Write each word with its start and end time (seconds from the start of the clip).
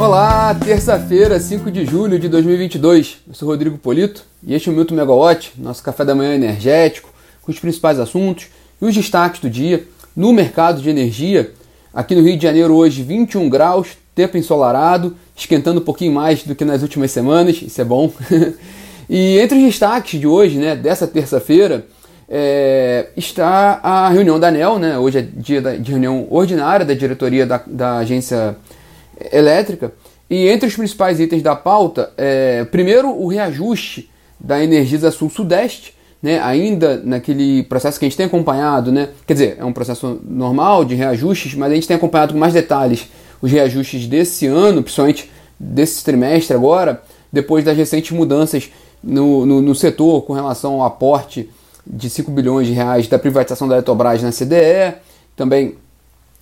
Olá, 0.00 0.54
terça-feira, 0.54 1.38
5 1.38 1.70
de 1.70 1.84
julho 1.84 2.18
de 2.18 2.26
2022. 2.26 3.18
Eu 3.28 3.34
sou 3.34 3.46
Rodrigo 3.46 3.76
Polito 3.76 4.24
e 4.42 4.54
este 4.54 4.70
é 4.70 4.72
o 4.72 4.74
Milton 4.74 4.94
Megawatt, 4.94 5.52
nosso 5.58 5.82
café 5.82 6.06
da 6.06 6.14
manhã 6.14 6.34
energético, 6.34 7.12
com 7.42 7.52
os 7.52 7.60
principais 7.60 8.00
assuntos 8.00 8.46
e 8.80 8.84
os 8.86 8.94
destaques 8.94 9.42
do 9.42 9.50
dia 9.50 9.84
no 10.16 10.32
mercado 10.32 10.80
de 10.80 10.88
energia. 10.88 11.52
Aqui 11.92 12.14
no 12.14 12.22
Rio 12.22 12.34
de 12.34 12.42
Janeiro 12.42 12.74
hoje 12.74 13.02
21 13.02 13.50
graus, 13.50 13.88
tempo 14.14 14.38
ensolarado, 14.38 15.14
esquentando 15.36 15.80
um 15.80 15.84
pouquinho 15.84 16.14
mais 16.14 16.44
do 16.44 16.54
que 16.54 16.64
nas 16.64 16.80
últimas 16.80 17.10
semanas, 17.10 17.60
isso 17.60 17.78
é 17.78 17.84
bom. 17.84 18.10
e 19.06 19.38
entre 19.38 19.58
os 19.58 19.64
destaques 19.64 20.18
de 20.18 20.26
hoje, 20.26 20.56
né, 20.56 20.74
dessa 20.74 21.06
terça-feira, 21.06 21.84
é, 22.26 23.08
está 23.18 23.78
a 23.82 24.08
reunião 24.08 24.40
da 24.40 24.48
ANEL, 24.48 24.78
né? 24.78 24.96
Hoje 24.96 25.18
é 25.18 25.22
dia 25.22 25.60
de 25.60 25.90
reunião 25.90 26.26
ordinária 26.30 26.86
da 26.86 26.94
diretoria 26.94 27.44
da, 27.44 27.60
da 27.66 27.98
agência 27.98 28.56
elétrica. 29.32 29.92
E 30.28 30.48
entre 30.48 30.68
os 30.68 30.76
principais 30.76 31.18
itens 31.18 31.42
da 31.42 31.56
pauta, 31.56 32.12
é, 32.16 32.64
primeiro 32.64 33.10
o 33.10 33.26
reajuste 33.26 34.08
da 34.38 34.62
Energisa 34.62 35.10
Sul-Sudeste, 35.10 35.94
né, 36.22 36.38
ainda 36.40 37.00
naquele 37.02 37.62
processo 37.64 37.98
que 37.98 38.04
a 38.04 38.08
gente 38.08 38.16
tem 38.16 38.26
acompanhado, 38.26 38.92
né, 38.92 39.08
quer 39.26 39.32
dizer, 39.32 39.56
é 39.58 39.64
um 39.64 39.72
processo 39.72 40.20
normal 40.22 40.84
de 40.84 40.94
reajustes, 40.94 41.54
mas 41.54 41.72
a 41.72 41.74
gente 41.74 41.88
tem 41.88 41.96
acompanhado 41.96 42.32
com 42.32 42.38
mais 42.38 42.52
detalhes 42.52 43.08
os 43.40 43.50
reajustes 43.50 44.06
desse 44.06 44.46
ano, 44.46 44.82
principalmente 44.82 45.30
desse 45.58 46.04
trimestre 46.04 46.54
agora, 46.54 47.02
depois 47.32 47.64
das 47.64 47.76
recentes 47.76 48.10
mudanças 48.12 48.70
no, 49.02 49.46
no, 49.46 49.60
no 49.62 49.74
setor 49.74 50.22
com 50.22 50.32
relação 50.32 50.74
ao 50.74 50.84
aporte 50.84 51.48
de 51.86 52.10
5 52.10 52.30
bilhões 52.30 52.66
de 52.66 52.72
reais 52.72 53.08
da 53.08 53.18
privatização 53.18 53.66
da 53.66 53.76
Eletrobras 53.76 54.22
na 54.22 54.30
CDE, 54.30 54.94
também 55.34 55.76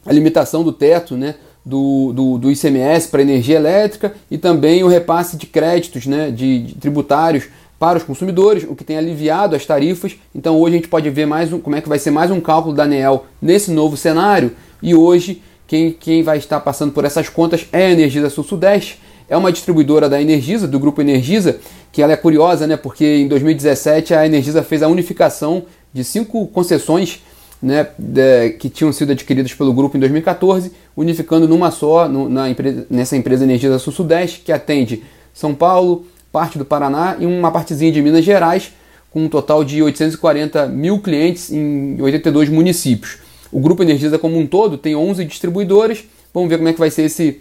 a 0.05 0.13
limitação 0.13 0.65
do 0.65 0.73
teto 0.73 1.17
né, 1.17 1.37
do, 1.69 2.15
do, 2.15 2.39
do 2.39 2.51
ICMS 2.51 3.09
para 3.09 3.21
energia 3.21 3.57
elétrica 3.57 4.15
e 4.31 4.39
também 4.39 4.83
o 4.83 4.89
repasse 4.89 5.37
de 5.37 5.45
créditos 5.45 6.07
né, 6.07 6.31
de, 6.31 6.61
de, 6.61 6.75
tributários 6.77 7.45
para 7.79 7.99
os 7.99 8.05
consumidores, 8.05 8.65
o 8.67 8.75
que 8.75 8.83
tem 8.83 8.97
aliviado 8.97 9.55
as 9.55 9.67
tarifas. 9.67 10.17
Então 10.35 10.59
hoje 10.59 10.75
a 10.75 10.79
gente 10.79 10.89
pode 10.89 11.11
ver 11.11 11.27
mais 11.27 11.53
um, 11.53 11.61
como 11.61 11.77
é 11.77 11.83
que 11.83 11.89
vai 11.89 11.99
ser 11.99 12.11
mais 12.11 12.31
um 12.31 12.41
cálculo 12.41 12.75
da 12.75 12.85
ANEEL 12.85 13.27
nesse 13.41 13.71
novo 13.71 13.99
cenário. 13.99 14.53
E 14.83 14.95
hoje 14.95 15.43
quem, 15.67 15.93
quem 15.93 16.23
vai 16.23 16.39
estar 16.39 16.59
passando 16.61 16.93
por 16.93 17.05
essas 17.05 17.29
contas 17.29 17.67
é 17.71 17.85
a 17.85 17.91
Energisa 17.91 18.31
Sul-Sudeste. 18.31 18.99
É 19.29 19.37
uma 19.37 19.53
distribuidora 19.53 20.09
da 20.09 20.23
Energisa, 20.23 20.67
do 20.67 20.81
grupo 20.81 21.03
Energisa, 21.03 21.59
que 21.93 22.01
ela 22.01 22.15
é 22.15 22.17
curiosa, 22.17 22.67
né? 22.67 22.79
Porque 22.79 23.05
em 23.05 23.29
2017 23.29 24.15
a 24.15 24.25
Energisa 24.25 24.63
fez 24.63 24.83
a 24.83 24.89
unificação 24.89 25.65
de 25.93 26.03
cinco 26.03 26.47
concessões 26.47 27.23
né, 27.61 27.89
de, 27.99 28.51
que 28.51 28.69
tinham 28.69 28.93
sido 28.93 29.13
adquiridas 29.13 29.53
pelo 29.53 29.73
grupo 29.73 29.97
em 29.97 30.01
2014, 30.01 30.73
unificando 30.97 31.49
numa 31.49 31.71
só, 31.71 32.09
no, 32.09 32.29
na 32.29 32.49
empresa, 32.49 32.87
nessa 32.89 33.17
empresa 33.17 33.45
Energisa 33.45 33.79
Sul-Sudeste, 33.79 34.41
que 34.41 34.53
atende 34.53 35.03
São 35.35 35.55
Paulo, 35.55 36.07
parte 36.31 36.59
do 36.59 36.65
Paraná 36.65 37.17
e 37.19 37.27
uma 37.27 37.51
partezinha 37.51 37.91
de 37.91 38.01
Minas 38.01 38.25
Gerais, 38.25 38.73
com 39.11 39.25
um 39.25 39.29
total 39.29 39.65
de 39.65 39.83
840 39.83 40.67
mil 40.67 41.01
clientes 41.01 41.51
em 41.51 42.01
82 42.01 42.49
municípios. 42.49 43.19
O 43.51 43.61
grupo 43.61 43.83
Energisa 43.83 44.19
como 44.19 44.39
um 44.39 44.47
todo 44.47 44.77
tem 44.77 44.95
11 44.95 45.25
distribuidoras. 45.25 46.05
Vamos 46.35 46.51
ver 46.51 46.59
como 46.59 46.69
é 46.69 46.73
que 46.73 46.79
vai 46.79 46.91
ser 46.91 47.03
esse, 47.03 47.41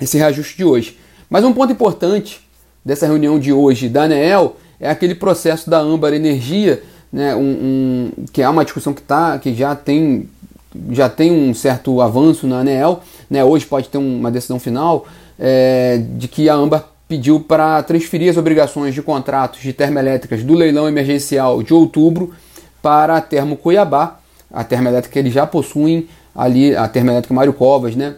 esse 0.00 0.18
reajuste 0.18 0.56
de 0.56 0.64
hoje. 0.64 0.98
Mas 1.28 1.44
um 1.44 1.52
ponto 1.52 1.72
importante 1.72 2.40
dessa 2.84 3.06
reunião 3.06 3.38
de 3.38 3.52
hoje 3.52 3.88
da 3.88 4.02
ANEEL 4.02 4.56
é 4.80 4.90
aquele 4.90 5.14
processo 5.14 5.70
da 5.70 5.78
Âmbar 5.78 6.12
Energia 6.12 6.82
né, 7.12 7.34
um, 7.34 7.40
um, 7.40 8.24
que 8.32 8.42
é 8.42 8.48
uma 8.48 8.64
discussão 8.64 8.92
que, 8.92 9.02
tá, 9.02 9.38
que 9.38 9.54
já 9.54 9.74
tem 9.74 10.28
já 10.92 11.08
tem 11.08 11.32
um 11.32 11.52
certo 11.52 12.00
avanço 12.00 12.46
na 12.46 12.60
ANEEL, 12.60 13.00
né, 13.28 13.42
hoje 13.42 13.66
pode 13.66 13.88
ter 13.88 13.98
uma 13.98 14.30
decisão 14.30 14.60
final 14.60 15.04
é, 15.36 16.00
de 16.16 16.28
que 16.28 16.48
a 16.48 16.54
AMBA 16.54 16.84
pediu 17.08 17.40
para 17.40 17.82
transferir 17.82 18.30
as 18.30 18.36
obrigações 18.36 18.94
de 18.94 19.02
contratos 19.02 19.60
de 19.60 19.72
termoelétricas 19.72 20.44
do 20.44 20.54
leilão 20.54 20.88
emergencial 20.88 21.60
de 21.60 21.74
outubro 21.74 22.32
para 22.80 23.16
a 23.16 23.20
Termo 23.20 23.56
Cuiabá, 23.56 24.20
a 24.52 24.62
termoelétrica 24.62 25.12
que 25.12 25.18
eles 25.18 25.32
já 25.32 25.44
possuem 25.44 26.08
ali, 26.32 26.76
a 26.76 26.86
termoelétrica 26.86 27.34
Mário 27.34 27.52
Covas, 27.52 27.96
né, 27.96 28.14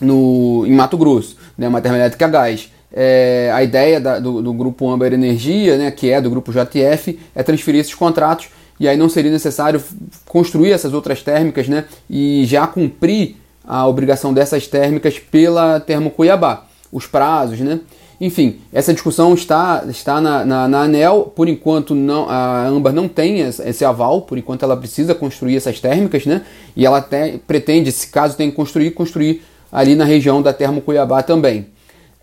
no, 0.00 0.64
em 0.66 0.72
Mato 0.72 0.98
Grosso, 0.98 1.36
né, 1.56 1.68
uma 1.68 1.80
termoelétrica 1.80 2.24
a 2.24 2.28
gás. 2.28 2.72
É, 2.92 3.50
a 3.54 3.62
ideia 3.62 4.00
da, 4.00 4.18
do, 4.18 4.42
do, 4.42 4.52
grupo 4.52 4.88
Amber 4.90 5.12
Energia, 5.12 5.78
né, 5.78 5.90
que 5.90 6.10
é 6.10 6.20
do 6.20 6.28
grupo 6.28 6.52
JF, 6.52 7.18
é 7.34 7.42
transferir 7.42 7.80
esses 7.80 7.94
contratos 7.94 8.48
e 8.80 8.88
aí 8.88 8.96
não 8.96 9.08
seria 9.08 9.30
necessário 9.30 9.82
construir 10.26 10.72
essas 10.72 10.92
outras 10.92 11.22
térmicas 11.22 11.68
né, 11.68 11.84
e 12.08 12.44
já 12.46 12.66
cumprir 12.66 13.36
a 13.64 13.86
obrigação 13.86 14.34
dessas 14.34 14.66
térmicas 14.66 15.18
pela 15.18 15.78
Termo 15.78 16.10
Cuiabá, 16.10 16.66
os 16.90 17.06
prazos, 17.06 17.60
né? 17.60 17.80
Enfim, 18.20 18.58
essa 18.70 18.92
discussão 18.92 19.32
está, 19.32 19.82
está 19.88 20.20
na, 20.20 20.44
na, 20.44 20.68
na 20.68 20.82
ANEL, 20.82 21.32
por 21.34 21.48
enquanto 21.48 21.94
não, 21.94 22.28
a 22.28 22.66
Amber 22.66 22.92
não 22.92 23.08
tem 23.08 23.40
esse 23.40 23.82
aval, 23.82 24.22
por 24.22 24.36
enquanto 24.36 24.62
ela 24.62 24.76
precisa 24.76 25.14
construir 25.14 25.56
essas 25.56 25.80
térmicas, 25.80 26.26
né? 26.26 26.42
E 26.76 26.84
ela 26.84 26.98
até 26.98 27.38
pretende, 27.46 27.90
se 27.90 28.08
caso 28.08 28.36
tenha 28.36 28.50
que 28.50 28.56
construir, 28.56 28.90
construir 28.90 29.42
ali 29.72 29.94
na 29.94 30.04
região 30.04 30.42
da 30.42 30.52
Termo 30.52 30.82
Cuiabá 30.82 31.22
também. 31.22 31.68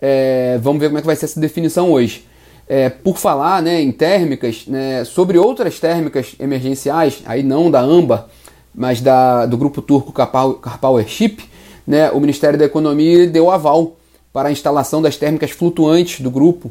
É, 0.00 0.58
vamos 0.62 0.80
ver 0.80 0.88
como 0.88 0.98
é 0.98 1.00
que 1.00 1.06
vai 1.06 1.16
ser 1.16 1.26
essa 1.26 1.40
definição 1.40 1.92
hoje. 1.92 2.24
É, 2.68 2.88
por 2.88 3.16
falar 3.16 3.62
né, 3.62 3.80
em 3.80 3.90
térmicas, 3.90 4.66
né, 4.66 5.04
sobre 5.04 5.38
outras 5.38 5.80
térmicas 5.80 6.34
emergenciais, 6.38 7.22
aí 7.24 7.42
não 7.42 7.70
da 7.70 7.80
AMBA, 7.80 8.28
mas 8.74 9.00
da, 9.00 9.46
do 9.46 9.56
grupo 9.56 9.80
turco 9.80 10.12
Carpowership, 10.12 11.38
né, 11.86 12.10
o 12.10 12.20
Ministério 12.20 12.58
da 12.58 12.66
Economia 12.66 13.26
deu 13.26 13.50
aval 13.50 13.96
para 14.32 14.50
a 14.50 14.52
instalação 14.52 15.00
das 15.00 15.16
térmicas 15.16 15.50
flutuantes 15.50 16.20
do 16.20 16.30
grupo 16.30 16.70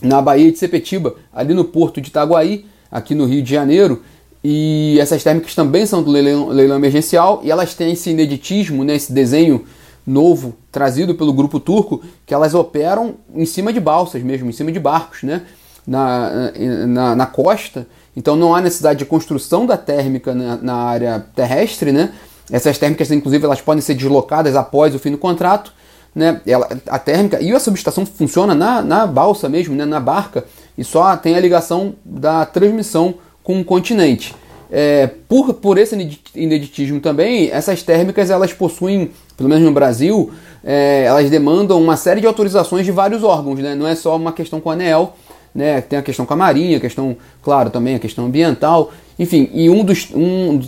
na 0.00 0.20
Baía 0.20 0.52
de 0.52 0.58
Sepetiba, 0.58 1.14
ali 1.32 1.54
no 1.54 1.64
porto 1.64 2.00
de 2.00 2.08
Itaguaí, 2.08 2.66
aqui 2.90 3.14
no 3.14 3.24
Rio 3.24 3.42
de 3.42 3.50
Janeiro. 3.50 4.02
E 4.44 4.98
essas 5.00 5.24
térmicas 5.24 5.54
também 5.54 5.86
são 5.86 6.02
do 6.02 6.10
leilão, 6.10 6.48
leilão 6.48 6.76
emergencial 6.76 7.40
e 7.42 7.50
elas 7.50 7.74
têm 7.74 7.92
esse 7.92 8.10
ineditismo, 8.10 8.84
né, 8.84 8.94
esse 8.94 9.12
desenho 9.12 9.64
novo 10.06 10.54
trazido 10.70 11.14
pelo 11.14 11.32
grupo 11.32 11.58
turco, 11.58 12.02
que 12.24 12.32
elas 12.32 12.54
operam 12.54 13.16
em 13.34 13.44
cima 13.44 13.72
de 13.72 13.80
balsas 13.80 14.22
mesmo, 14.22 14.48
em 14.48 14.52
cima 14.52 14.70
de 14.70 14.78
barcos, 14.78 15.22
né? 15.22 15.42
na, 15.86 16.52
na, 16.86 17.16
na 17.16 17.26
costa. 17.26 17.86
Então 18.16 18.34
não 18.34 18.54
há 18.54 18.60
necessidade 18.60 18.98
de 18.98 19.04
construção 19.04 19.66
da 19.66 19.76
térmica 19.76 20.34
na, 20.34 20.56
na, 20.56 20.74
área 20.74 21.26
terrestre. 21.34 21.92
Né? 21.92 22.12
Essas 22.50 22.78
térmicas, 22.78 23.10
inclusive, 23.10 23.44
elas 23.44 23.60
podem 23.60 23.80
ser 23.80 23.94
deslocadas 23.94 24.56
após 24.56 24.94
o 24.94 24.98
fim 24.98 25.10
do 25.10 25.18
contrato. 25.18 25.72
Né? 26.14 26.40
Ela, 26.46 26.68
a 26.88 26.98
térmica 26.98 27.40
e 27.40 27.52
a 27.52 27.60
subestação 27.60 28.06
funciona 28.06 28.54
na, 28.54 28.80
na 28.82 29.06
balsa 29.06 29.48
mesmo, 29.48 29.74
né? 29.74 29.84
na 29.84 30.00
barca, 30.00 30.44
e 30.76 30.82
só 30.82 31.14
tem 31.16 31.36
a 31.36 31.40
ligação 31.40 31.94
da 32.04 32.46
transmissão 32.46 33.14
com 33.42 33.60
o 33.60 33.64
continente. 33.64 34.34
É, 34.70 35.06
por, 35.28 35.54
por 35.54 35.78
esse 35.78 35.94
ineditismo 36.34 37.00
também, 37.00 37.50
essas 37.50 37.82
térmicas 37.82 38.30
elas 38.30 38.52
possuem, 38.52 39.12
pelo 39.36 39.48
menos 39.48 39.64
no 39.64 39.72
Brasil, 39.72 40.30
é, 40.64 41.04
elas 41.04 41.30
demandam 41.30 41.80
uma 41.80 41.96
série 41.96 42.20
de 42.20 42.26
autorizações 42.26 42.84
de 42.84 42.92
vários 42.92 43.22
órgãos, 43.22 43.58
né? 43.58 43.74
não 43.74 43.86
é 43.86 43.94
só 43.94 44.16
uma 44.16 44.32
questão 44.32 44.60
com 44.60 44.70
a 44.70 44.72
ANEEL, 44.72 45.14
né? 45.54 45.80
tem 45.80 45.98
a 45.98 46.02
questão 46.02 46.26
com 46.26 46.34
a 46.34 46.36
Marinha, 46.36 46.78
a 46.78 46.80
questão, 46.80 47.16
claro, 47.42 47.70
também 47.70 47.94
a 47.94 47.98
questão 47.98 48.26
ambiental, 48.26 48.92
enfim, 49.18 49.48
e 49.52 49.70
um 49.70 49.84
dos, 49.84 50.08
um, 50.14 50.60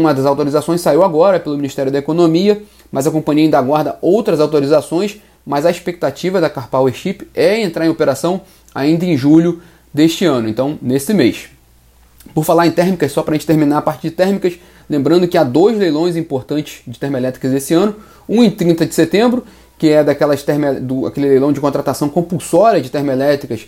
uma 0.00 0.14
das 0.14 0.24
autorizações 0.24 0.80
saiu 0.80 1.02
agora 1.02 1.40
pelo 1.40 1.56
Ministério 1.56 1.90
da 1.90 1.98
Economia, 1.98 2.62
mas 2.90 3.06
a 3.06 3.10
companhia 3.10 3.44
ainda 3.44 3.58
aguarda 3.58 3.98
outras 4.00 4.40
autorizações, 4.40 5.18
mas 5.44 5.66
a 5.66 5.70
expectativa 5.70 6.40
da 6.40 6.48
Carpower 6.48 6.94
Ship 6.94 7.26
é 7.34 7.60
entrar 7.60 7.84
em 7.86 7.88
operação 7.88 8.42
ainda 8.74 9.04
em 9.04 9.16
julho 9.16 9.60
deste 9.92 10.24
ano, 10.24 10.48
então 10.48 10.78
nesse 10.80 11.12
mês. 11.12 11.48
Por 12.32 12.44
falar 12.44 12.66
em 12.66 12.70
térmicas, 12.70 13.12
só 13.12 13.22
para 13.22 13.34
a 13.34 13.36
gente 13.36 13.46
terminar 13.46 13.78
a 13.78 13.82
parte 13.82 14.02
de 14.02 14.10
térmicas, 14.10 14.54
lembrando 14.92 15.26
que 15.26 15.38
há 15.38 15.42
dois 15.42 15.78
leilões 15.78 16.16
importantes 16.16 16.82
de 16.86 16.98
termoelétricas 16.98 17.50
esse 17.54 17.72
ano, 17.72 17.96
um 18.28 18.44
em 18.44 18.50
30 18.50 18.84
de 18.84 18.94
setembro, 18.94 19.42
que 19.78 19.88
é 19.88 20.04
daquelas 20.04 20.42
termo, 20.42 20.78
do, 20.80 21.06
aquele 21.06 21.30
leilão 21.30 21.50
de 21.50 21.60
contratação 21.60 22.10
compulsória 22.10 22.78
de 22.78 22.90
termoelétricas 22.90 23.66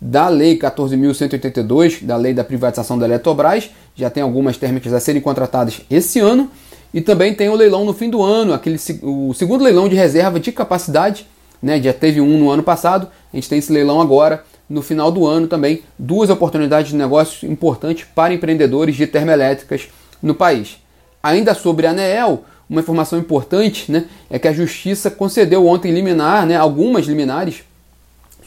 da 0.00 0.28
Lei 0.28 0.58
14.182, 0.58 2.04
da 2.04 2.16
Lei 2.16 2.34
da 2.34 2.42
Privatização 2.42 2.98
da 2.98 3.06
Eletrobras, 3.06 3.70
já 3.94 4.10
tem 4.10 4.22
algumas 4.22 4.56
térmicas 4.56 4.92
a 4.92 4.98
serem 4.98 5.22
contratadas 5.22 5.80
esse 5.88 6.18
ano, 6.18 6.50
e 6.92 7.00
também 7.00 7.32
tem 7.32 7.48
o 7.48 7.54
leilão 7.54 7.84
no 7.84 7.94
fim 7.94 8.10
do 8.10 8.20
ano, 8.20 8.52
aquele, 8.52 8.78
o 9.00 9.32
segundo 9.32 9.62
leilão 9.62 9.88
de 9.88 9.94
reserva 9.94 10.40
de 10.40 10.50
capacidade, 10.50 11.24
né, 11.62 11.80
já 11.80 11.92
teve 11.92 12.20
um 12.20 12.36
no 12.36 12.50
ano 12.50 12.64
passado, 12.64 13.08
a 13.32 13.36
gente 13.36 13.48
tem 13.48 13.60
esse 13.60 13.72
leilão 13.72 14.00
agora, 14.00 14.44
no 14.68 14.82
final 14.82 15.12
do 15.12 15.26
ano 15.26 15.46
também 15.46 15.82
duas 15.98 16.30
oportunidades 16.30 16.90
de 16.90 16.96
negócios 16.96 17.48
importantes 17.48 18.06
para 18.12 18.34
empreendedores 18.34 18.96
de 18.96 19.06
termoelétricas 19.06 19.88
no 20.24 20.34
país. 20.34 20.78
Ainda 21.22 21.54
sobre 21.54 21.86
a 21.86 21.90
ANEEL, 21.90 22.44
uma 22.68 22.80
informação 22.80 23.18
importante 23.18 23.92
né, 23.92 24.06
é 24.30 24.38
que 24.38 24.48
a 24.48 24.52
Justiça 24.52 25.10
concedeu 25.10 25.66
ontem 25.66 25.92
liminar, 25.92 26.46
né, 26.46 26.56
algumas 26.56 27.06
liminares, 27.06 27.62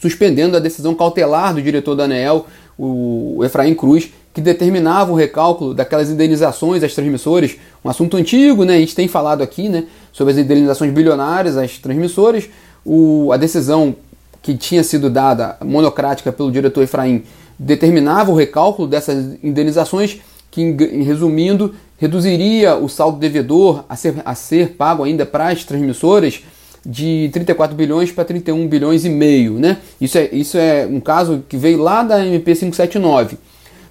suspendendo 0.00 0.56
a 0.56 0.60
decisão 0.60 0.94
cautelar 0.94 1.54
do 1.54 1.62
diretor 1.62 1.94
da 1.94 2.04
ANEEL, 2.04 2.46
o 2.76 3.40
Efraim 3.44 3.74
Cruz, 3.74 4.10
que 4.34 4.40
determinava 4.40 5.10
o 5.10 5.16
recálculo 5.16 5.74
daquelas 5.74 6.10
indenizações 6.10 6.82
às 6.82 6.94
transmissoras, 6.94 7.56
um 7.84 7.88
assunto 7.88 8.16
antigo, 8.16 8.64
né, 8.64 8.76
a 8.76 8.78
gente 8.78 8.94
tem 8.94 9.08
falado 9.08 9.42
aqui 9.42 9.68
né, 9.68 9.84
sobre 10.12 10.32
as 10.32 10.38
indenizações 10.38 10.92
bilionárias 10.92 11.56
às 11.56 11.78
transmissoras, 11.78 12.48
o, 12.84 13.32
a 13.32 13.36
decisão 13.36 13.94
que 14.42 14.56
tinha 14.56 14.82
sido 14.84 15.10
dada 15.10 15.56
monocrática 15.64 16.32
pelo 16.32 16.50
diretor 16.50 16.82
Efraim 16.82 17.24
determinava 17.58 18.30
o 18.30 18.34
recálculo 18.34 18.86
dessas 18.86 19.36
indenizações, 19.42 20.20
que, 20.58 21.02
resumindo, 21.02 21.74
reduziria 21.96 22.76
o 22.76 22.88
saldo 22.88 23.18
devedor 23.18 23.84
a 23.88 23.96
ser, 23.96 24.14
a 24.24 24.34
ser 24.34 24.70
pago 24.70 25.04
ainda 25.04 25.26
para 25.26 25.48
as 25.48 25.64
transmissoras 25.64 26.42
de 26.84 27.28
34 27.32 27.76
bilhões 27.76 28.12
para 28.12 28.24
31 28.24 28.66
bilhões 28.66 29.04
e 29.04 29.10
meio, 29.10 29.54
né? 29.54 29.78
Isso 30.00 30.16
é, 30.16 30.28
isso 30.32 30.56
é 30.56 30.86
um 30.86 31.00
caso 31.00 31.44
que 31.48 31.56
veio 31.56 31.78
lá 31.78 32.02
da 32.02 32.24
MP 32.26 32.54
579. 32.54 33.36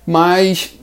Mas 0.05 0.73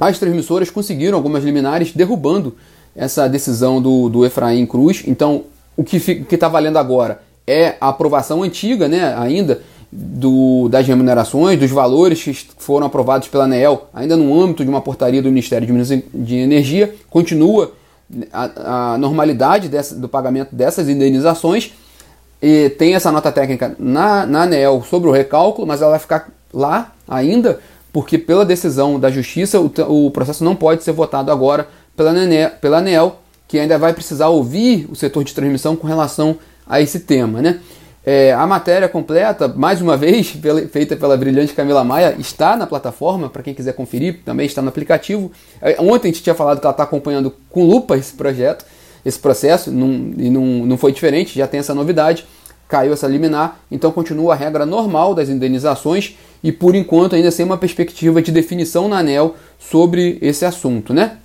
as 0.00 0.18
transmissoras 0.18 0.70
conseguiram 0.70 1.16
algumas 1.16 1.44
liminares 1.44 1.92
derrubando 1.92 2.56
essa 2.94 3.28
decisão 3.28 3.80
do, 3.80 4.08
do 4.08 4.24
Efraim 4.24 4.64
Cruz. 4.66 5.04
Então, 5.06 5.44
o 5.76 5.84
que 5.84 5.96
está 6.30 6.48
valendo 6.48 6.78
agora 6.78 7.22
é 7.46 7.76
a 7.80 7.90
aprovação 7.90 8.42
antiga, 8.42 8.88
né, 8.88 9.14
ainda, 9.16 9.62
do, 9.90 10.68
das 10.68 10.86
remunerações, 10.86 11.58
dos 11.58 11.70
valores 11.70 12.22
que 12.22 12.34
foram 12.58 12.86
aprovados 12.86 13.28
pela 13.28 13.44
ANEEL, 13.44 13.88
ainda 13.94 14.16
no 14.16 14.38
âmbito 14.38 14.64
de 14.64 14.70
uma 14.70 14.80
portaria 14.80 15.22
do 15.22 15.28
Ministério 15.28 15.66
de, 15.66 16.04
de 16.14 16.36
Energia, 16.36 16.94
continua 17.08 17.72
a, 18.32 18.92
a 18.94 18.98
normalidade 18.98 19.68
dessa, 19.68 19.94
do 19.94 20.08
pagamento 20.08 20.54
dessas 20.54 20.88
indenizações. 20.88 21.72
E 22.40 22.70
tem 22.70 22.94
essa 22.94 23.10
nota 23.10 23.32
técnica 23.32 23.74
na, 23.78 24.26
na 24.26 24.42
ANEEL 24.42 24.84
sobre 24.88 25.08
o 25.08 25.12
recálculo, 25.12 25.66
mas 25.66 25.80
ela 25.80 25.92
vai 25.92 26.00
ficar 26.00 26.28
lá 26.52 26.92
ainda, 27.08 27.60
porque 27.92 28.18
pela 28.18 28.44
decisão 28.44 29.00
da 29.00 29.10
Justiça 29.10 29.58
o, 29.60 29.72
o 30.06 30.10
processo 30.10 30.44
não 30.44 30.54
pode 30.54 30.84
ser 30.84 30.92
votado 30.92 31.32
agora 31.32 31.68
pela, 31.96 32.10
ANEEL, 32.10 32.50
pela 32.60 32.78
ANEEL, 32.78 33.16
que 33.48 33.58
ainda 33.58 33.78
vai 33.78 33.92
precisar 33.92 34.28
ouvir 34.28 34.86
o 34.90 34.94
setor 34.94 35.24
de 35.24 35.34
transmissão 35.34 35.74
com 35.76 35.86
relação 35.86 36.36
a 36.66 36.80
esse 36.80 37.00
tema. 37.00 37.40
Né? 37.40 37.60
É, 38.08 38.32
a 38.32 38.46
matéria 38.46 38.88
completa, 38.88 39.48
mais 39.48 39.82
uma 39.82 39.96
vez, 39.96 40.30
pela, 40.40 40.60
feita 40.68 40.94
pela 40.94 41.16
brilhante 41.16 41.52
Camila 41.52 41.82
Maia, 41.82 42.14
está 42.20 42.56
na 42.56 42.64
plataforma, 42.64 43.28
para 43.28 43.42
quem 43.42 43.52
quiser 43.52 43.72
conferir, 43.72 44.20
também 44.24 44.46
está 44.46 44.62
no 44.62 44.68
aplicativo. 44.68 45.32
É, 45.60 45.76
ontem 45.80 46.08
a 46.08 46.12
gente 46.12 46.22
tinha 46.22 46.34
falado 46.34 46.60
que 46.60 46.66
ela 46.66 46.72
está 46.72 46.84
acompanhando 46.84 47.34
com 47.50 47.64
lupa 47.64 47.96
esse 47.96 48.12
projeto, 48.12 48.64
esse 49.04 49.18
processo, 49.18 49.72
num, 49.72 50.14
e 50.16 50.30
não, 50.30 50.44
não 50.64 50.78
foi 50.78 50.92
diferente, 50.92 51.36
já 51.36 51.48
tem 51.48 51.58
essa 51.58 51.74
novidade, 51.74 52.24
caiu 52.68 52.92
essa 52.92 53.08
liminar, 53.08 53.58
então 53.70 53.90
continua 53.90 54.34
a 54.34 54.36
regra 54.36 54.64
normal 54.64 55.12
das 55.12 55.28
indenizações 55.28 56.16
e 56.44 56.52
por 56.52 56.76
enquanto 56.76 57.16
ainda 57.16 57.32
sem 57.32 57.44
uma 57.44 57.58
perspectiva 57.58 58.22
de 58.22 58.30
definição 58.30 58.88
na 58.88 58.98
ANEL 58.98 59.34
sobre 59.58 60.18
esse 60.22 60.44
assunto, 60.44 60.94
né? 60.94 61.18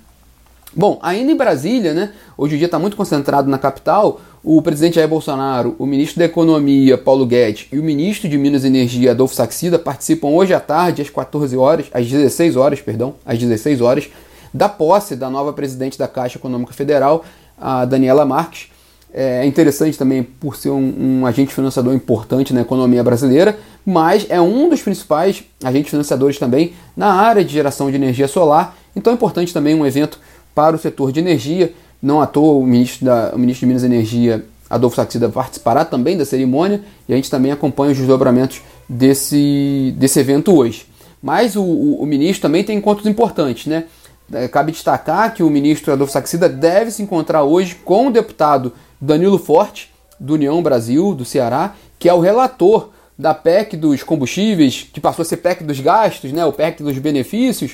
Bom, 0.74 0.98
ainda 1.02 1.30
em 1.30 1.36
Brasília, 1.36 1.92
né, 1.92 2.12
hoje 2.36 2.54
o 2.54 2.58
dia 2.58 2.64
está 2.64 2.78
muito 2.78 2.96
concentrado 2.96 3.48
na 3.50 3.58
capital, 3.58 4.22
o 4.42 4.62
presidente 4.62 4.94
Jair 4.94 5.06
Bolsonaro, 5.06 5.76
o 5.78 5.84
ministro 5.84 6.18
da 6.18 6.24
Economia, 6.24 6.96
Paulo 6.96 7.26
Guedes, 7.26 7.68
e 7.70 7.78
o 7.78 7.82
ministro 7.82 8.26
de 8.26 8.38
Minas 8.38 8.64
e 8.64 8.68
Energia, 8.68 9.10
Adolfo 9.10 9.34
Saxida, 9.34 9.78
participam 9.78 10.28
hoje 10.28 10.54
à 10.54 10.60
tarde, 10.60 11.02
às 11.02 11.10
14 11.10 11.54
horas, 11.58 11.86
às 11.92 12.08
16 12.08 12.56
horas, 12.56 12.80
perdão, 12.80 13.14
às 13.26 13.38
16 13.38 13.82
horas, 13.82 14.08
da 14.52 14.66
posse 14.66 15.14
da 15.14 15.28
nova 15.28 15.52
presidente 15.52 15.98
da 15.98 16.08
Caixa 16.08 16.38
Econômica 16.38 16.72
Federal, 16.72 17.22
a 17.60 17.84
Daniela 17.84 18.24
Marques. 18.24 18.68
É 19.12 19.44
interessante 19.44 19.98
também 19.98 20.22
por 20.22 20.56
ser 20.56 20.70
um, 20.70 21.20
um 21.20 21.26
agente 21.26 21.54
financiador 21.54 21.92
importante 21.92 22.54
na 22.54 22.62
economia 22.62 23.04
brasileira, 23.04 23.58
mas 23.84 24.24
é 24.30 24.40
um 24.40 24.70
dos 24.70 24.80
principais 24.80 25.44
agentes 25.62 25.90
financiadores 25.90 26.38
também 26.38 26.72
na 26.96 27.12
área 27.12 27.44
de 27.44 27.52
geração 27.52 27.90
de 27.90 27.96
energia 27.96 28.26
solar. 28.26 28.74
Então 28.96 29.12
é 29.12 29.14
importante 29.14 29.52
também 29.52 29.74
um 29.74 29.84
evento 29.84 30.18
para 30.54 30.76
o 30.76 30.78
setor 30.78 31.12
de 31.12 31.20
energia. 31.20 31.72
Não 32.00 32.20
à 32.20 32.26
toa 32.26 32.54
o 32.54 32.66
ministro, 32.66 33.06
da, 33.06 33.32
o 33.34 33.38
ministro 33.38 33.60
de 33.60 33.66
Minas 33.66 33.82
e 33.82 33.86
Energia, 33.86 34.44
Adolfo 34.68 34.96
Saxida, 34.96 35.28
participará 35.28 35.84
também 35.84 36.16
da 36.16 36.24
cerimônia 36.24 36.82
e 37.08 37.12
a 37.12 37.16
gente 37.16 37.30
também 37.30 37.52
acompanha 37.52 37.92
os 37.92 37.98
desdobramentos 37.98 38.60
desse, 38.88 39.94
desse 39.96 40.18
evento 40.18 40.54
hoje. 40.56 40.86
Mas 41.22 41.54
o, 41.54 41.62
o, 41.62 42.02
o 42.02 42.06
ministro 42.06 42.42
também 42.42 42.64
tem 42.64 42.76
encontros 42.76 43.06
importantes, 43.06 43.66
né? 43.66 43.84
É, 44.32 44.48
cabe 44.48 44.72
destacar 44.72 45.34
que 45.34 45.42
o 45.42 45.50
ministro 45.50 45.92
Adolfo 45.92 46.12
Saxida 46.12 46.48
deve 46.48 46.90
se 46.90 47.02
encontrar 47.02 47.42
hoje 47.42 47.74
com 47.84 48.08
o 48.08 48.10
deputado 48.10 48.72
Danilo 49.00 49.38
Forte, 49.38 49.92
do 50.18 50.34
União 50.34 50.62
Brasil, 50.62 51.14
do 51.14 51.24
Ceará, 51.24 51.74
que 51.98 52.08
é 52.08 52.14
o 52.14 52.20
relator 52.20 52.90
da 53.18 53.34
PEC 53.34 53.76
dos 53.76 54.02
combustíveis, 54.02 54.88
que 54.92 55.00
passou 55.00 55.22
a 55.22 55.26
ser 55.26 55.38
PEC 55.38 55.64
dos 55.64 55.80
gastos, 55.80 56.32
né, 56.32 56.44
o 56.44 56.52
PEC 56.52 56.82
dos 56.82 56.96
benefícios, 56.98 57.72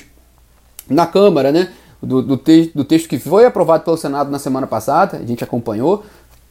na 0.89 1.05
Câmara, 1.05 1.51
né? 1.51 1.71
Do, 2.01 2.21
do, 2.21 2.37
te 2.37 2.71
do 2.73 2.83
texto 2.83 3.07
que 3.07 3.19
foi 3.19 3.45
aprovado 3.45 3.83
pelo 3.83 3.97
Senado 3.97 4.31
na 4.31 4.39
semana 4.39 4.67
passada, 4.67 5.17
a 5.17 5.25
gente 5.25 5.43
acompanhou, 5.43 6.03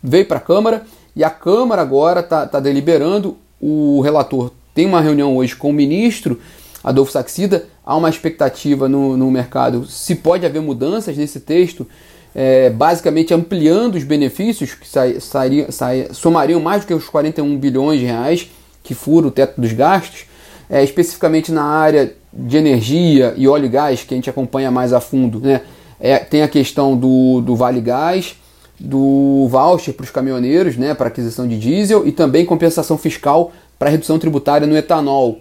veio 0.02 0.26
para 0.26 0.38
a 0.38 0.40
Câmara 0.40 0.84
e 1.16 1.24
a 1.24 1.30
Câmara 1.30 1.82
agora 1.82 2.20
está 2.20 2.46
tá 2.46 2.60
deliberando. 2.60 3.36
O 3.60 4.00
relator 4.00 4.52
tem 4.74 4.86
uma 4.86 5.00
reunião 5.00 5.36
hoje 5.36 5.56
com 5.56 5.70
o 5.70 5.72
ministro 5.72 6.38
Adolfo 6.82 7.12
Saxida. 7.12 7.66
Há 7.84 7.96
uma 7.96 8.10
expectativa 8.10 8.88
no, 8.88 9.16
no 9.16 9.30
mercado 9.30 9.86
se 9.86 10.14
pode 10.14 10.46
haver 10.46 10.60
mudanças 10.60 11.16
nesse 11.16 11.40
texto, 11.40 11.86
é, 12.34 12.70
basicamente 12.70 13.32
ampliando 13.34 13.96
os 13.96 14.04
benefícios 14.04 14.74
que 14.74 14.86
sai, 14.86 15.18
sairia, 15.18 15.72
sai, 15.72 16.08
somariam 16.12 16.60
mais 16.60 16.82
do 16.82 16.86
que 16.86 16.94
os 16.94 17.08
41 17.08 17.58
bilhões 17.58 17.98
de 17.98 18.06
reais 18.06 18.48
que 18.82 18.94
fura 18.94 19.26
o 19.26 19.30
teto 19.30 19.60
dos 19.60 19.72
gastos, 19.72 20.26
é, 20.70 20.84
especificamente 20.84 21.50
na 21.50 21.64
área 21.64 22.14
de 22.38 22.56
energia 22.56 23.34
e 23.36 23.48
óleo 23.48 23.66
e 23.66 23.68
gás, 23.68 24.04
que 24.04 24.14
a 24.14 24.16
gente 24.16 24.30
acompanha 24.30 24.70
mais 24.70 24.92
a 24.92 25.00
fundo, 25.00 25.40
né? 25.40 25.62
É, 25.98 26.18
tem 26.18 26.42
a 26.42 26.48
questão 26.48 26.96
do, 26.96 27.40
do 27.40 27.56
Vale 27.56 27.80
Gás, 27.80 28.36
do 28.78 29.48
voucher 29.48 29.92
para 29.94 30.04
os 30.04 30.10
caminhoneiros, 30.10 30.76
né, 30.76 30.94
para 30.94 31.08
aquisição 31.08 31.48
de 31.48 31.58
diesel 31.58 32.06
e 32.06 32.12
também 32.12 32.46
compensação 32.46 32.96
fiscal 32.96 33.50
para 33.76 33.90
redução 33.90 34.18
tributária 34.18 34.66
no 34.66 34.76
etanol. 34.76 35.40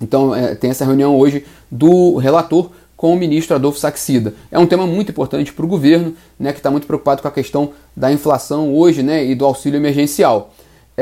Então 0.00 0.34
é, 0.34 0.54
tem 0.54 0.70
essa 0.70 0.84
reunião 0.84 1.18
hoje 1.18 1.46
do 1.70 2.16
relator 2.16 2.70
com 2.94 3.14
o 3.14 3.16
ministro 3.16 3.56
Adolfo 3.56 3.78
Saxida. 3.78 4.34
É 4.50 4.58
um 4.58 4.66
tema 4.66 4.86
muito 4.86 5.10
importante 5.10 5.52
para 5.52 5.64
o 5.64 5.68
governo, 5.68 6.14
né, 6.38 6.52
que 6.52 6.58
está 6.58 6.70
muito 6.70 6.86
preocupado 6.86 7.22
com 7.22 7.28
a 7.28 7.32
questão 7.32 7.70
da 7.96 8.12
inflação 8.12 8.74
hoje 8.74 9.02
né, 9.02 9.24
e 9.24 9.34
do 9.34 9.46
auxílio 9.46 9.78
emergencial. 9.78 10.52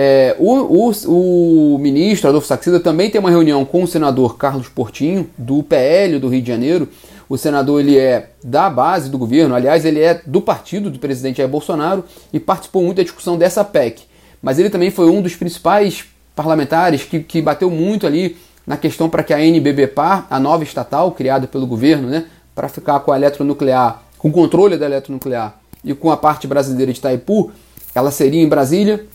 É, 0.02 0.35
o, 0.38 0.88
o, 0.88 1.75
o, 1.75 1.79
ministro 1.79 2.31
Adolfo 2.31 2.47
Saxida 2.47 2.81
também 2.81 3.11
tem 3.11 3.20
uma 3.20 3.29
reunião 3.29 3.67
com 3.67 3.82
o 3.82 3.87
senador 3.87 4.38
Carlos 4.38 4.67
Portinho, 4.67 5.29
do 5.37 5.62
PL 5.62 6.19
do 6.19 6.31
Rio 6.31 6.41
de 6.41 6.49
Janeiro. 6.49 6.88
O 7.29 7.37
senador 7.37 7.82
ele 7.82 7.99
é 7.99 8.31
da 8.43 8.70
base 8.70 9.11
do 9.11 9.19
governo, 9.19 9.55
aliás, 9.55 9.85
ele 9.85 10.00
é 10.00 10.23
do 10.25 10.41
partido 10.41 10.88
do 10.88 10.99
presidente 10.99 11.37
Jair 11.37 11.50
Bolsonaro 11.50 12.02
e 12.32 12.41
participou 12.41 12.82
muito 12.82 12.97
da 12.97 13.02
discussão 13.02 13.37
dessa 13.37 13.62
PEC. 13.62 14.04
Mas 14.40 14.59
ele 14.59 14.71
também 14.71 14.90
foi 14.90 15.11
um 15.11 15.21
dos 15.21 15.37
principais 15.37 16.07
parlamentares 16.35 17.02
que, 17.02 17.21
que 17.21 17.42
bateu 17.42 17.71
muito 17.71 18.07
ali 18.07 18.38
na 18.66 18.78
questão 18.78 19.07
para 19.11 19.23
que 19.23 19.35
a 19.35 19.38
NBBPAR, 19.38 20.26
a 20.30 20.40
nova 20.40 20.64
estatal 20.64 21.12
criada 21.12 21.47
pelo 21.47 21.66
governo, 21.66 22.09
né, 22.09 22.25
para 22.54 22.71
ficar 22.71 23.00
com 23.00 23.12
a 23.12 23.19
eletronuclear, 23.19 24.02
com 24.16 24.30
o 24.30 24.33
controle 24.33 24.78
da 24.78 24.87
eletronuclear 24.87 25.61
e 25.85 25.92
com 25.92 26.11
a 26.11 26.16
parte 26.16 26.47
brasileira 26.47 26.90
de 26.90 26.99
Itaipu, 26.99 27.52
ela 27.95 28.11
seria 28.11 28.40
em 28.42 28.49
Brasília 28.49 29.07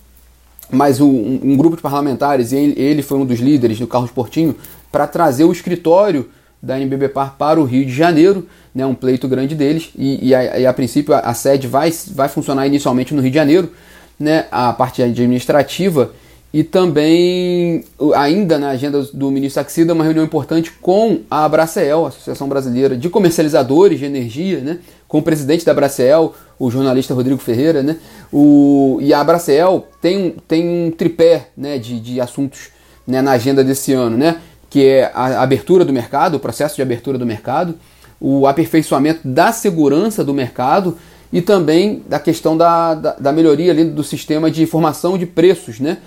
mas 0.72 1.00
um, 1.00 1.08
um, 1.44 1.56
grupo 1.56 1.76
de 1.76 1.82
parlamentares, 1.82 2.52
e 2.52 2.58
ele, 2.58 2.82
ele 2.82 3.02
foi 3.02 3.18
um 3.18 3.26
dos 3.26 3.40
líderes 3.40 3.80
do 3.80 3.88
Carlos 3.88 4.12
Portinho, 4.12 4.56
para 4.92 5.08
trazer 5.08 5.44
o 5.44 5.52
escritório 5.52 6.30
da 6.62 6.80
NBBPAR 6.80 7.36
para 7.38 7.60
o 7.60 7.64
Rio 7.64 7.86
de 7.86 7.94
Janeiro, 7.94 8.48
né, 8.74 8.86
um 8.86 8.96
pleito 8.96 9.28
grande 9.28 9.56
deles, 9.56 9.90
e, 9.96 10.30
e, 10.30 10.36
a, 10.36 10.60
e 10.60 10.66
a, 10.66 10.74
princípio 10.74 11.14
a, 11.14 11.20
a, 11.20 11.34
sede 11.34 11.68
vai, 11.68 11.94
vai 12.12 12.28
funcionar 12.28 12.66
inicialmente 12.66 13.14
no 13.14 13.22
Rio 13.22 13.30
de 13.30 13.36
Janeiro, 13.36 13.72
né, 14.20 14.46
a 14.52 14.74
parte 14.74 15.04
administrativa, 15.04 16.12
e 16.54 16.64
também, 16.64 17.84
ainda 18.16 18.58
na 18.58 18.70
agenda 18.70 19.04
do 19.14 19.30
ministro 19.30 19.62
Saxida, 19.62 19.94
uma 19.94 20.06
reunião 20.06 20.24
importante 20.24 20.72
com 20.82 21.20
a 21.30 21.44
Abracel, 21.44 22.06
Associação 22.06 22.48
Brasileira 22.48 22.96
de 22.96 23.10
Comercializadores 23.10 24.00
de 24.00 24.06
Energia, 24.06 24.62
né, 24.62 24.80
com 25.16 25.20
o 25.20 25.24
presidente 25.24 25.64
da 25.64 25.72
Abracel, 25.72 26.34
o 26.60 26.70
jornalista 26.70 27.14
Rodrigo 27.14 27.40
Ferreira, 27.40 27.82
né? 27.82 27.96
O, 28.34 28.98
e 29.02 29.14
a 29.14 29.22
Abracel 29.22 29.88
tem, 30.02 30.36
tem 30.46 30.68
um 30.68 30.92
tripé 30.92 31.52
né, 31.56 31.78
de, 31.78 32.02
de 32.02 32.20
assuntos 32.20 32.68
né, 33.08 33.22
na 33.22 33.32
agenda 33.32 33.64
desse 33.64 33.94
ano, 33.94 34.18
né? 34.18 34.42
Que 34.70 34.86
é 34.86 35.12
a 35.14 35.42
abertura 35.42 35.86
do 35.86 35.94
mercado, 35.94 36.36
o 36.36 36.40
processo 36.40 36.76
de 36.76 36.82
abertura 36.82 37.18
do 37.18 37.26
mercado, 37.26 37.76
o 38.20 38.46
aperfeiçoamento 38.46 39.26
da 39.26 39.54
segurança 39.54 40.22
do 40.22 40.34
mercado 40.34 40.98
e 41.32 41.42
também 41.42 42.04
da 42.10 42.20
questão 42.20 42.58
da, 42.58 42.94
da, 42.94 43.14
da 43.14 43.32
melhoria 43.32 43.72
ali 43.72 43.86
do 43.86 44.04
sistema 44.04 44.52
de 44.52 44.64
informação 44.64 45.18
de 45.18 45.26
preços, 45.26 45.80
né? 45.80 46.00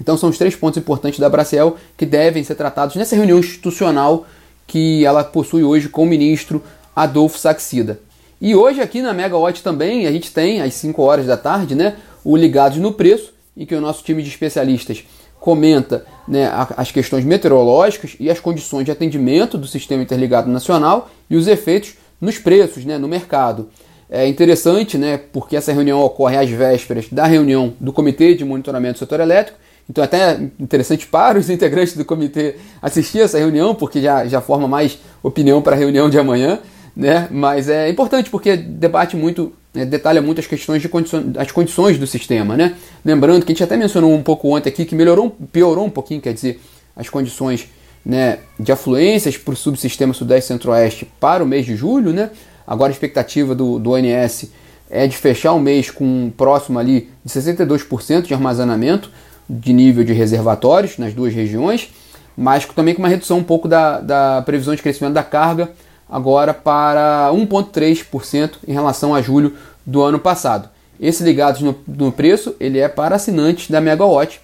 Então 0.00 0.16
são 0.16 0.30
os 0.30 0.36
três 0.36 0.56
pontos 0.56 0.78
importantes 0.78 1.20
da 1.20 1.28
Abracel 1.28 1.76
que 1.96 2.04
devem 2.04 2.42
ser 2.42 2.56
tratados 2.56 2.96
nessa 2.96 3.14
reunião 3.14 3.38
institucional 3.38 4.26
que 4.66 5.04
ela 5.04 5.22
possui 5.22 5.62
hoje 5.62 5.88
com 5.88 6.02
o 6.02 6.06
ministro 6.06 6.60
Adolfo 6.94 7.38
Saxida. 7.38 8.00
E 8.40 8.54
hoje 8.54 8.80
aqui 8.80 9.02
na 9.02 9.12
Megawatt 9.12 9.62
também 9.62 10.06
a 10.06 10.12
gente 10.12 10.32
tem 10.32 10.62
às 10.62 10.74
5 10.74 11.02
horas 11.02 11.26
da 11.26 11.36
tarde, 11.36 11.74
né, 11.74 11.96
o 12.24 12.36
Ligados 12.36 12.78
no 12.78 12.92
Preço, 12.92 13.32
em 13.56 13.66
que 13.66 13.74
o 13.74 13.80
nosso 13.80 14.02
time 14.02 14.22
de 14.22 14.28
especialistas 14.28 15.04
comenta 15.38 16.04
né, 16.28 16.50
as 16.76 16.90
questões 16.90 17.24
meteorológicas 17.24 18.16
e 18.18 18.30
as 18.30 18.40
condições 18.40 18.84
de 18.84 18.90
atendimento 18.90 19.58
do 19.58 19.66
Sistema 19.66 20.02
Interligado 20.02 20.50
Nacional 20.50 21.10
e 21.28 21.36
os 21.36 21.48
efeitos 21.48 21.94
nos 22.20 22.38
preços, 22.38 22.84
né, 22.84 22.98
no 22.98 23.08
mercado. 23.08 23.68
É 24.08 24.26
interessante, 24.26 24.98
né, 24.98 25.18
porque 25.18 25.56
essa 25.56 25.72
reunião 25.72 26.00
ocorre 26.00 26.36
às 26.36 26.50
vésperas 26.50 27.06
da 27.10 27.26
reunião 27.26 27.74
do 27.80 27.92
Comitê 27.92 28.34
de 28.34 28.44
Monitoramento 28.44 28.94
do 28.94 28.98
Setor 28.98 29.20
Elétrico, 29.20 29.58
então, 29.90 30.04
até 30.04 30.38
interessante 30.60 31.04
para 31.08 31.36
os 31.36 31.50
integrantes 31.50 31.96
do 31.96 32.04
comitê 32.04 32.54
assistir 32.80 33.20
essa 33.20 33.38
reunião, 33.38 33.74
porque 33.74 34.00
já, 34.00 34.24
já 34.24 34.40
forma 34.40 34.68
mais 34.68 34.98
opinião 35.20 35.60
para 35.60 35.74
a 35.74 35.78
reunião 35.78 36.08
de 36.08 36.16
amanhã, 36.16 36.60
né? 36.96 37.28
Mas 37.30 37.68
é 37.68 37.88
importante 37.88 38.30
porque 38.30 38.56
debate 38.56 39.16
muito, 39.16 39.52
né, 39.74 39.84
detalha 39.84 40.20
muito 40.20 40.40
as 40.40 40.46
questões 40.46 40.82
de 40.82 40.88
condições, 40.88 41.36
as 41.36 41.50
condições 41.50 41.98
do 41.98 42.06
sistema, 42.06 42.56
né? 42.56 42.74
Lembrando 43.04 43.44
que 43.44 43.52
a 43.52 43.54
gente 43.54 43.64
até 43.64 43.76
mencionou 43.76 44.12
um 44.14 44.22
pouco 44.22 44.54
ontem 44.54 44.68
aqui 44.68 44.84
que 44.84 44.94
melhorou, 44.94 45.30
piorou 45.52 45.84
um 45.84 45.90
pouquinho, 45.90 46.20
quer 46.20 46.32
dizer, 46.32 46.60
as 46.96 47.08
condições 47.08 47.68
né, 48.04 48.38
de 48.58 48.72
afluências 48.72 49.36
para 49.36 49.52
o 49.52 49.56
subsistema 49.56 50.14
Sudeste 50.14 50.48
Centro-Oeste 50.48 51.06
para 51.18 51.44
o 51.44 51.46
mês 51.46 51.66
de 51.66 51.76
julho, 51.76 52.12
né? 52.12 52.30
Agora 52.66 52.90
a 52.90 52.94
expectativa 52.94 53.54
do, 53.54 53.78
do 53.78 53.92
ONS 53.92 54.50
é 54.88 55.06
de 55.06 55.16
fechar 55.16 55.52
o 55.52 55.60
mês 55.60 55.90
com 55.90 56.30
próximo 56.36 56.78
ali 56.78 57.10
de 57.24 57.32
62% 57.32 58.22
de 58.22 58.34
armazenamento 58.34 59.10
de 59.48 59.72
nível 59.72 60.04
de 60.04 60.12
reservatórios 60.12 60.98
nas 60.98 61.12
duas 61.12 61.34
regiões, 61.34 61.90
mas 62.36 62.64
também 62.66 62.94
com 62.94 63.02
uma 63.02 63.08
redução 63.08 63.38
um 63.38 63.44
pouco 63.44 63.66
da, 63.66 64.00
da 64.00 64.42
previsão 64.42 64.74
de 64.74 64.82
crescimento 64.82 65.14
da 65.14 65.22
carga, 65.22 65.70
agora 66.10 66.52
para 66.52 67.30
1,3% 67.32 68.52
em 68.66 68.72
relação 68.72 69.14
a 69.14 69.22
julho 69.22 69.54
do 69.86 70.02
ano 70.02 70.18
passado. 70.18 70.68
Esse 71.00 71.22
ligado 71.22 71.60
no, 71.64 71.76
no, 71.86 72.12
preço 72.12 72.54
ele 72.60 72.78
é 72.78 72.88
para 72.88 73.16
assinantes 73.16 73.70
da 73.70 73.80
Megawatt. 73.80 74.40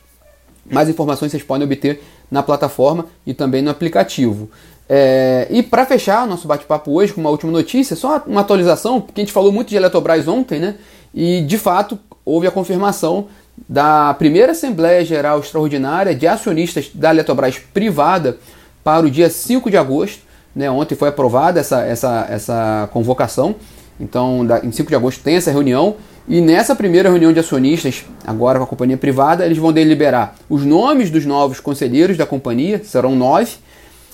Mais 0.70 0.88
informações 0.88 1.30
vocês 1.30 1.42
podem 1.42 1.66
obter 1.66 2.02
na 2.30 2.42
plataforma 2.42 3.06
e 3.26 3.34
também 3.34 3.60
no 3.60 3.70
aplicativo. 3.70 4.48
É, 4.88 5.48
e 5.50 5.62
para 5.62 5.84
fechar 5.84 6.26
nosso 6.26 6.46
bate-papo 6.46 6.92
hoje 6.92 7.12
com 7.12 7.20
uma 7.20 7.30
última 7.30 7.50
notícia, 7.50 7.96
só 7.96 8.22
uma 8.26 8.40
atualização, 8.40 9.00
porque 9.00 9.20
a 9.20 9.24
gente 9.24 9.32
falou 9.32 9.50
muito 9.50 9.68
de 9.68 9.76
Eletrobras 9.76 10.28
ontem, 10.28 10.60
né? 10.60 10.76
E 11.12 11.42
de 11.42 11.58
fato 11.58 11.98
houve 12.24 12.46
a 12.46 12.50
confirmação 12.50 13.26
da 13.68 14.14
primeira 14.14 14.52
Assembleia 14.52 15.04
Geral 15.04 15.40
Extraordinária 15.40 16.14
de 16.14 16.26
Acionistas 16.26 16.90
da 16.94 17.10
Eletrobras 17.10 17.58
privada 17.58 18.38
para 18.84 19.04
o 19.04 19.10
dia 19.10 19.28
5 19.28 19.70
de 19.70 19.76
agosto. 19.76 20.25
Né? 20.56 20.70
Ontem 20.70 20.94
foi 20.94 21.10
aprovada 21.10 21.60
essa, 21.60 21.82
essa, 21.82 22.26
essa 22.30 22.88
convocação, 22.92 23.54
então 24.00 24.44
da, 24.44 24.64
em 24.64 24.72
5 24.72 24.88
de 24.88 24.96
agosto 24.96 25.22
tem 25.22 25.36
essa 25.36 25.50
reunião. 25.50 25.96
E 26.26 26.40
nessa 26.40 26.74
primeira 26.74 27.08
reunião 27.08 27.32
de 27.32 27.38
acionistas, 27.38 28.04
agora 28.26 28.58
com 28.58 28.64
a 28.64 28.66
companhia 28.66 28.96
privada, 28.96 29.44
eles 29.46 29.58
vão 29.58 29.72
deliberar 29.72 30.34
os 30.48 30.64
nomes 30.64 31.10
dos 31.10 31.24
novos 31.24 31.60
conselheiros 31.60 32.16
da 32.16 32.26
companhia, 32.26 32.82
serão 32.82 33.14
nove, 33.14 33.52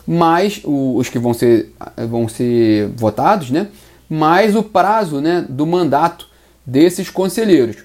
mais 0.07 0.61
os 0.65 1.09
que 1.09 1.19
vão 1.19 1.33
ser, 1.33 1.73
vão 2.11 2.29
ser 2.29 2.89
votados, 2.97 3.51
né? 3.51 3.69
mais 4.11 4.55
o 4.55 4.63
prazo 4.63 5.23
né, 5.23 5.47
do 5.49 5.65
mandato 5.65 6.27
desses 6.67 7.09
conselheiros 7.09 7.77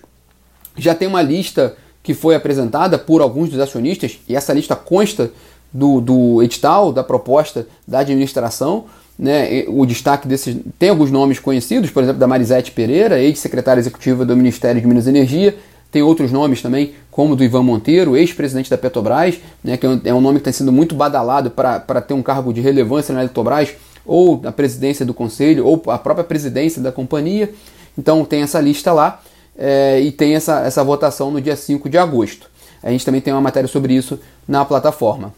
já 0.78 0.94
tem 0.94 1.08
uma 1.08 1.22
lista 1.22 1.76
que 2.04 2.14
foi 2.14 2.36
apresentada 2.36 2.98
por 2.98 3.22
alguns 3.22 3.50
dos 3.50 3.60
acionistas, 3.60 4.20
e 4.30 4.36
essa 4.36 4.54
lista 4.54 4.76
consta 4.76 5.32
do, 5.78 6.02
do 6.02 6.42
edital, 6.42 6.92
da 6.92 7.04
proposta 7.04 7.68
da 7.88 8.00
administração. 8.00 8.86
Né, 9.18 9.66
o 9.68 9.84
destaque 9.86 10.28
desses. 10.28 10.58
Tem 10.78 10.90
alguns 10.90 11.10
nomes 11.10 11.40
conhecidos, 11.40 11.90
por 11.90 12.04
exemplo, 12.04 12.20
da 12.20 12.28
Marisete 12.28 12.72
Pereira, 12.72 13.20
ex-secretária 13.20 13.80
executiva 13.80 14.24
do 14.24 14.36
Ministério 14.36 14.80
de 14.80 14.86
Minas 14.86 15.08
e 15.08 15.10
Energia. 15.10 15.58
Tem 15.92 16.04
outros 16.04 16.32
nomes 16.32 16.62
também, 16.62 16.94
como 17.10 17.36
do 17.36 17.44
Ivan 17.44 17.64
Monteiro, 17.64 18.16
ex-presidente 18.16 18.70
da 18.70 18.78
Petrobras, 18.78 19.40
né, 19.64 19.76
que 19.78 19.88
é 20.04 20.14
um 20.14 20.22
nome 20.22 20.40
que 20.40 20.50
está 20.50 20.60
sendo 20.60 20.72
muito 20.72 20.94
badalado 20.94 21.50
para 21.50 22.02
ter 22.02 22.14
um 22.14 22.22
cargo 22.22 22.54
de 22.54 22.62
relevância 22.62 23.14
na 23.14 23.22
Petrobras, 23.22 23.70
ou 24.06 24.42
a 24.46 24.52
presidência 24.52 25.06
do 25.06 25.14
conselho, 25.14 25.66
ou 25.66 25.82
a 25.88 25.98
própria 25.98 26.24
presidência 26.24 26.82
da 26.82 26.92
companhia. 26.92 27.52
Então 27.98 28.24
tem 28.24 28.44
essa 28.44 28.60
lista 28.60 28.94
lá 28.94 29.20
é, 29.58 30.00
e 30.00 30.12
tem 30.12 30.36
essa, 30.36 30.60
essa 30.60 30.84
votação 30.84 31.32
no 31.32 31.42
dia 31.42 31.56
5 31.56 31.90
de 31.90 31.98
agosto. 31.98 32.50
A 32.84 32.92
gente 32.92 33.04
também 33.04 33.22
tem 33.22 33.34
uma 33.34 33.42
matéria 33.42 33.68
sobre 33.68 33.94
isso 33.94 34.20
na 34.48 34.64
plataforma. 34.64 35.34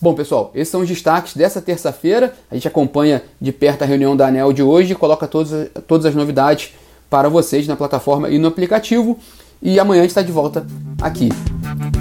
Bom, 0.00 0.14
pessoal, 0.14 0.50
esses 0.54 0.68
são 0.68 0.80
os 0.80 0.88
destaques 0.88 1.34
dessa 1.34 1.60
terça-feira. 1.60 2.34
A 2.50 2.54
gente 2.54 2.66
acompanha 2.66 3.22
de 3.40 3.52
perto 3.52 3.82
a 3.82 3.86
reunião 3.86 4.16
da 4.16 4.26
ANEL 4.26 4.52
de 4.52 4.62
hoje 4.62 4.92
e 4.92 4.96
coloca 4.96 5.26
todas, 5.26 5.68
todas 5.86 6.06
as 6.06 6.14
novidades 6.14 6.72
para 7.08 7.28
vocês 7.28 7.66
na 7.66 7.76
plataforma 7.76 8.30
e 8.30 8.38
no 8.38 8.48
aplicativo. 8.48 9.18
E 9.60 9.78
amanhã 9.78 10.00
a 10.00 10.02
gente 10.02 10.10
está 10.10 10.22
de 10.22 10.32
volta 10.32 10.66
aqui. 11.00 11.28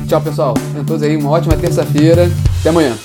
Tchau, 0.07 0.21
pessoal. 0.21 0.53
Tenham 0.71 0.85
todos 0.85 1.03
aí 1.03 1.15
uma 1.15 1.29
ótima 1.29 1.55
terça-feira. 1.55 2.29
Até 2.59 2.69
amanhã. 2.69 2.97